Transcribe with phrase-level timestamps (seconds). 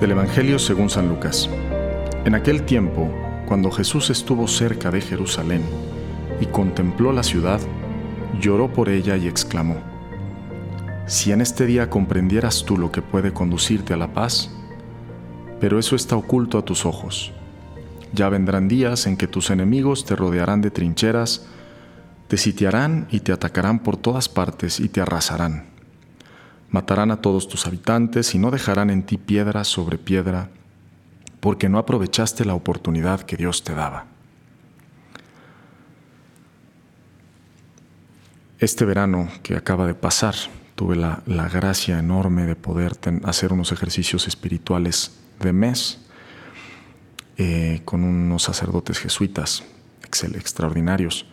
[0.00, 1.50] Del Evangelio según San Lucas.
[2.24, 3.12] En aquel tiempo,
[3.46, 5.62] cuando Jesús estuvo cerca de Jerusalén
[6.40, 7.60] y contempló la ciudad,
[8.40, 9.76] lloró por ella y exclamó,
[11.06, 14.50] Si en este día comprendieras tú lo que puede conducirte a la paz,
[15.60, 17.32] pero eso está oculto a tus ojos.
[18.14, 21.46] Ya vendrán días en que tus enemigos te rodearán de trincheras,
[22.26, 25.69] te sitiarán y te atacarán por todas partes y te arrasarán
[26.70, 30.50] Matarán a todos tus habitantes y no dejarán en ti piedra sobre piedra,
[31.40, 34.06] porque no aprovechaste la oportunidad que Dios te daba.
[38.58, 40.34] Este verano que acaba de pasar,
[40.74, 42.92] tuve la, gracia enorme de poder
[43.24, 46.00] hacer unos ejercicios espirituales de mes
[47.38, 49.64] eh, con unos sacerdotes jesuitas
[50.04, 51.26] extraordinarios.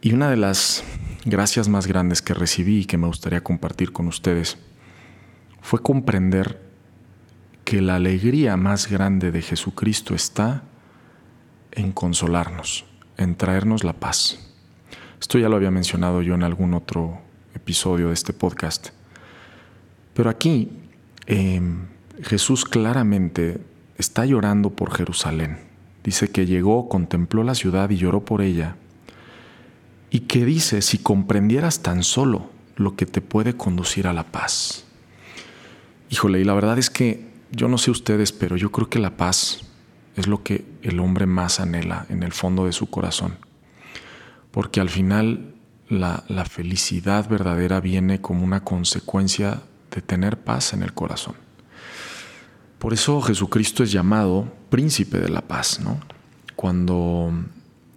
[0.00, 0.82] Y una de las
[1.24, 4.58] gracias más grandes que recibí y que me gustaría compartir con ustedes
[5.60, 6.60] fue comprender
[7.64, 10.62] que la alegría más grande de Jesucristo está
[11.72, 12.84] en consolarnos,
[13.16, 14.38] en traernos la paz.
[15.20, 17.20] Esto ya lo había mencionado yo en algún otro
[17.54, 18.88] episodio de este podcast.
[20.14, 20.70] Pero aquí
[21.26, 21.86] em,
[22.22, 23.60] Jesús claramente
[23.98, 25.58] está llorando por Jerusalén.
[26.02, 28.76] Dice que llegó, contempló la ciudad y lloró por ella
[30.10, 34.84] y que dice, si comprendieras tan solo lo que te puede conducir a la paz.
[36.10, 39.16] Híjole, y la verdad es que yo no sé ustedes, pero yo creo que la
[39.16, 39.60] paz
[40.16, 43.38] es lo que el hombre más anhela en el fondo de su corazón.
[44.50, 45.54] Porque al final
[45.88, 51.34] la, la felicidad verdadera viene como una consecuencia de tener paz en el corazón.
[52.78, 56.00] Por eso Jesucristo es llamado príncipe de la paz, ¿no?
[56.56, 57.30] Cuando,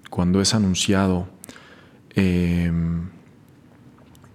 [0.09, 1.33] cuando es anunciado
[2.16, 3.09] Em,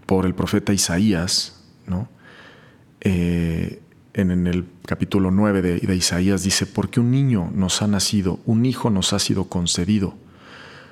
[0.07, 2.09] por el profeta Isaías, ¿no?
[3.01, 3.81] Eh,
[4.15, 8.67] en, el capítulo 9 de, de, Isaías dice, porque un niño nos ha nacido, un
[8.67, 10.15] hijo nos ha sido concedido.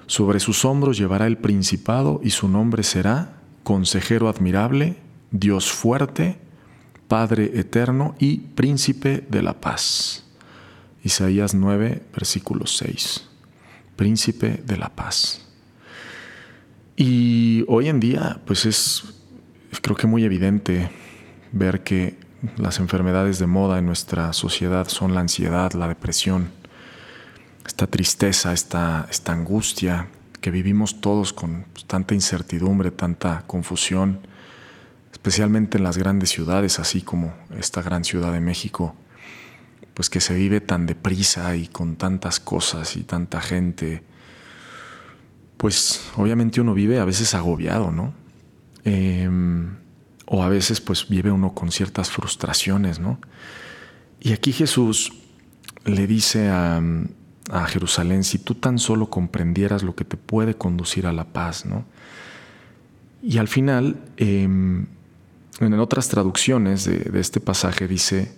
[0.07, 4.97] Sobre sus hombros llevará el principado y su nombre será consejero admirable,
[5.33, 6.39] Dios fuerte,
[7.09, 10.25] Padre eterno y príncipe de la paz.
[11.05, 13.29] Isaías 9, versículo 6.
[13.95, 15.46] Príncipe de la paz.
[16.97, 19.05] Y hoy en día, pues es,
[19.83, 20.91] creo que muy evidente
[21.53, 22.17] ver que
[22.57, 26.49] las enfermedades de moda en nuestra sociedad son la ansiedad, la depresión,
[27.67, 30.09] esta tristeza, esta, esta angustia
[30.41, 34.21] que vivimos todos con tanta incertidumbre, tanta confusión,
[35.13, 38.95] especialmente en las grandes ciudades, así como esta gran ciudad de México,
[39.93, 44.03] pues que se vive tan deprisa y con tantas cosas y tanta gente
[45.57, 48.13] pues obviamente uno vive a veces agobiado, ¿no?
[48.85, 49.77] Em,
[50.27, 53.19] o a veces pues vive uno con ciertas frustraciones, ¿no?
[54.21, 55.13] Y aquí Jesús
[55.85, 56.83] le dice a,
[57.69, 61.85] Jerusalén, si tú tan solo comprendieras lo que te puede conducir a la paz, ¿no?
[63.23, 64.87] Y al final, em,
[65.61, 68.33] en otras traducciones de, este pasaje dice,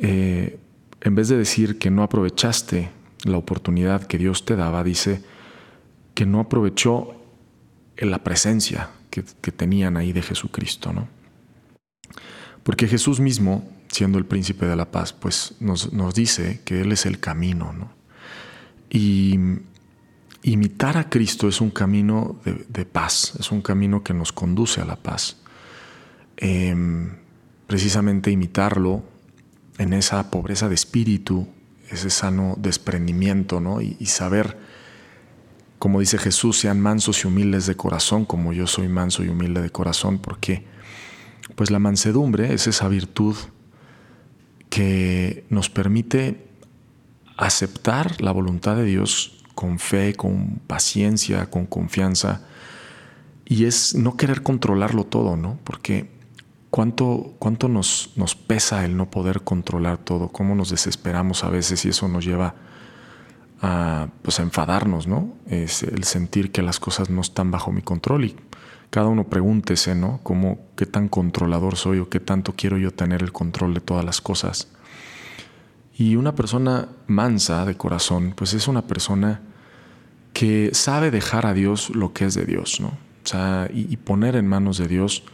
[0.00, 0.58] eh,
[1.00, 2.90] en vez de decir que no aprovechaste
[3.22, 5.22] la oportunidad que Dios te daba, dice,
[6.16, 7.14] que no aprovechó
[7.98, 9.22] la presencia que,
[9.52, 11.08] tenían ahí de Jesucristo, ¿no?
[12.62, 17.04] Porque Jesús mismo, siendo el príncipe de la paz, pues nos, dice que Él es
[17.04, 17.90] el camino, ¿no?
[18.88, 19.38] Y
[20.42, 24.86] imitar a Cristo es un camino de, paz, es un camino que nos conduce a
[24.86, 25.36] la paz.
[26.38, 27.10] Em,
[27.66, 29.02] precisamente imitarlo
[29.76, 31.46] en esa pobreza de espíritu,
[31.90, 33.82] ese sano desprendimiento, ¿no?
[33.82, 34.56] y saber
[35.86, 39.62] como dice Jesús, sean mansos y humildes de corazón, como yo soy manso y humilde
[39.62, 40.64] de corazón, porque
[41.54, 43.36] pues la mansedumbre es esa virtud
[44.68, 46.44] que nos permite
[47.36, 52.44] aceptar la voluntad de Dios con fe, con paciencia, con confianza,
[53.44, 55.56] y es no querer controlarlo todo, ¿no?
[55.62, 56.10] Porque
[56.70, 61.84] cuánto, cuánto nos, nos pesa el no poder controlar todo, cómo nos desesperamos a veces
[61.84, 62.54] y eso nos lleva a,
[63.60, 65.34] pues a enfadarnos, ¿no?
[65.48, 68.36] Es el sentir que las cosas no están bajo mi control y
[68.90, 70.20] cada uno pregúntese, ¿no?
[70.22, 74.04] Como qué tan controlador soy o qué tanto quiero yo tener el control de todas
[74.04, 74.68] las cosas.
[75.98, 79.40] Y una persona mansa de corazón, pues es una persona
[80.34, 82.88] que sabe dejar a Dios lo que es de Dios, ¿no?
[82.88, 85.24] O sea, y, poner en manos de Dios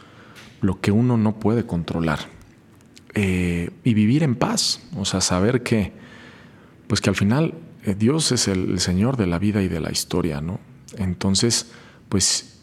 [0.61, 2.19] lo que uno no puede controlar.
[3.13, 5.91] Eh, y vivir en paz, o sea, saber que,
[6.87, 7.53] pues que al final
[7.97, 10.59] Dios es el, Señor de la vida y de la historia, ¿no?
[10.97, 11.71] Entonces,
[12.09, 12.53] pues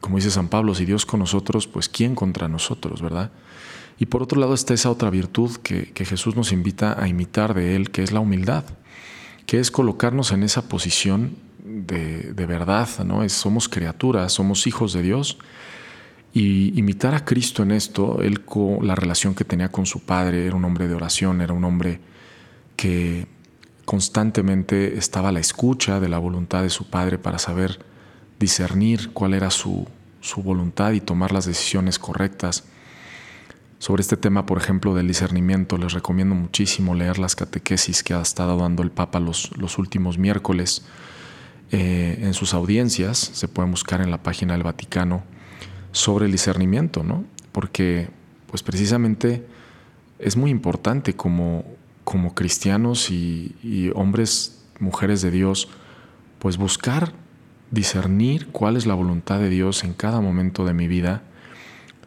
[0.00, 3.32] como dice San Pablo, si Dios con nosotros, pues ¿quién contra nosotros, verdad?
[3.98, 7.74] Y por otro lado está esa otra virtud que, Jesús nos invita a imitar de
[7.74, 8.64] Él, que es la humildad,
[9.46, 13.24] que es colocarnos en esa posición de, verdad, ¿no?
[13.24, 15.38] Es, somos criaturas, somos hijos de Dios.
[16.32, 20.46] Y imitar a Cristo en esto, Él con la relación que tenía con su Padre,
[20.46, 22.00] era un hombre de oración, era un hombre
[22.76, 23.26] que
[23.88, 27.78] constantemente estaba a la escucha de la voluntad de su Padre para saber
[28.38, 29.88] discernir cuál era su,
[30.20, 32.64] su voluntad y tomar las decisiones correctas.
[33.78, 38.20] Sobre este tema, por ejemplo, del discernimiento, les recomiendo muchísimo leer las catequesis que ha
[38.20, 40.84] estado dando el Papa los, los últimos miércoles
[41.72, 43.16] eh, en sus audiencias.
[43.16, 45.22] Se pueden buscar en la página del Vaticano
[45.92, 47.24] sobre el discernimiento, ¿no?
[47.52, 48.10] Porque,
[48.50, 49.46] pues precisamente
[50.18, 51.64] es muy importante como,
[52.08, 55.68] como cristianos y, hombres, mujeres de Dios,
[56.38, 57.12] pues buscar
[57.70, 61.20] discernir cuál es la voluntad de Dios en cada momento de mi vida,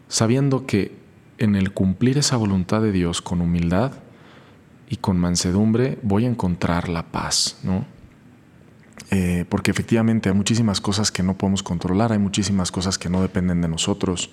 [0.07, 0.98] sabiendo que
[1.38, 3.92] en el cumplir esa voluntad de Dios con humildad
[4.89, 7.86] y con mansedumbre voy a encontrar la paz, ¿no?
[9.12, 13.21] Eh, porque efectivamente hay muchísimas cosas que no podemos controlar, hay muchísimas cosas que no
[13.21, 14.31] dependen de nosotros,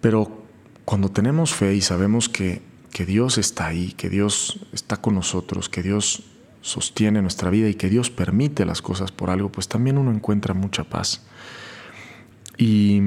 [0.00, 0.42] pero
[0.84, 5.68] cuando tenemos fe y sabemos que, que Dios está ahí, que Dios está con nosotros,
[5.68, 6.22] que Dios
[6.62, 10.54] sostiene nuestra vida y que Dios permite las cosas por algo, pues también uno encuentra
[10.54, 11.20] mucha paz.
[12.56, 13.02] Y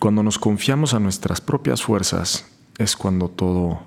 [0.00, 2.46] cuando nos confiamos a nuestras propias fuerzas
[2.78, 3.82] es cuando todo,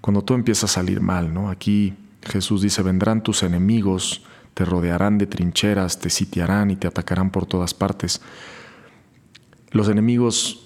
[0.00, 1.50] cuando todo empieza a salir mal, ¿no?
[1.50, 4.22] Aquí Jesús dice, vendrán tus enemigos,
[4.54, 8.20] te rodearán de trincheras, te sitiarán y te atacarán por todas partes.
[9.72, 10.65] Los enemigos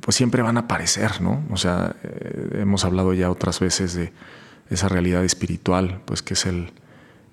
[0.00, 1.42] pues siempre van a aparecer, ¿no?
[1.50, 4.12] O sea, eh, hemos hablado ya otras veces de
[4.70, 6.72] esa realidad espiritual, pues que es el,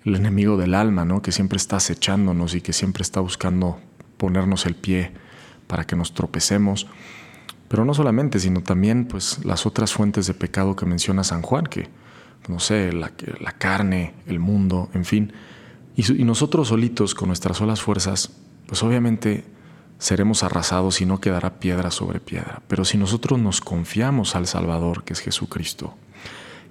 [0.06, 1.21] enemigo del alma, ¿no?
[1.21, 3.80] Que siempre está acechándonos y que siempre está buscando
[4.18, 5.12] ponernos el pie
[5.68, 6.88] para que nos tropecemos.
[7.68, 11.65] Pero no solamente, sino también pues las otras fuentes de pecado que menciona San Juan,
[11.65, 11.89] que
[12.47, 13.12] no sé, la,
[13.59, 15.33] carne, el mundo, en fin.
[15.95, 18.31] Y, nosotros solitos con nuestras solas fuerzas,
[18.65, 19.45] pues obviamente
[20.00, 22.63] seremos arrasados y no quedará piedra sobre piedra.
[22.68, 25.96] Pero si nosotros nos confiamos al Salvador, que es Jesucristo,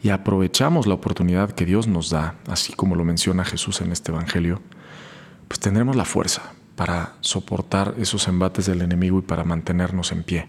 [0.02, 4.12] y aprovechamos la oportunidad que Dios nos da, así como lo menciona Jesús en este
[4.12, 4.60] Evangelio,
[5.46, 10.48] pues tendremos la fuerza para soportar esos embates del enemigo y para mantenernos en pie.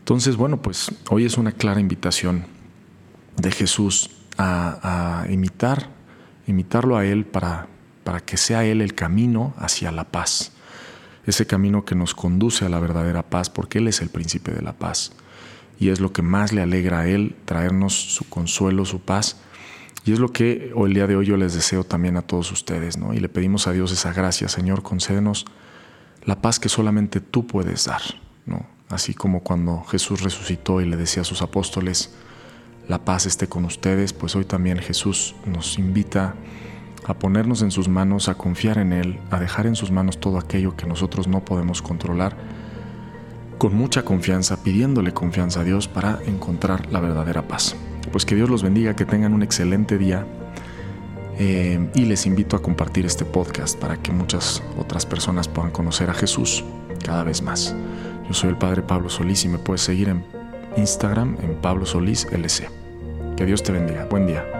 [0.00, 2.44] Entonces, bueno, pues hoy es una clara invitación
[3.36, 5.88] de Jesús a, imitar,
[6.46, 7.68] imitarlo a Él para,
[8.04, 10.52] para que sea Él el camino hacia la paz,
[11.30, 14.62] ese camino que nos conduce a la verdadera paz, porque Él es el príncipe de
[14.62, 15.12] la paz
[15.80, 19.38] y es lo que más le alegra a Él, traernos su consuelo, su paz.
[20.04, 22.52] Y es lo que hoy el día de hoy yo les deseo también a todos
[22.52, 23.14] ustedes, ¿no?
[23.14, 25.46] Y le pedimos a Dios esa gracia, Señor, concédenos
[26.24, 28.02] la paz que solamente tú puedes dar,
[28.44, 28.66] ¿no?
[28.90, 32.14] Así como cuando Jesús resucitó y le decía a sus apóstoles,
[32.88, 36.34] la paz esté con ustedes, pues hoy también Jesús nos invita a
[37.14, 40.76] ponernos en sus manos, a confiar en Él, a dejar en sus manos todo aquello
[40.76, 42.36] que nosotros no podemos controlar
[43.58, 47.76] con mucha confianza, pidiéndole confianza a Dios para encontrar la verdadera paz.
[48.10, 50.26] Pues que Dios los bendiga, que tengan un excelente día
[51.38, 56.08] eh, y les invito a compartir este podcast para que muchas otras personas puedan conocer
[56.10, 56.64] a Jesús
[57.04, 57.74] cada vez más.
[58.26, 60.24] Yo soy el Padre Pablo Solís y me puedes seguir en
[60.76, 62.68] Instagram en Pablo Solís LC.
[63.36, 64.06] Que Dios te bendiga.
[64.10, 64.59] Buen día.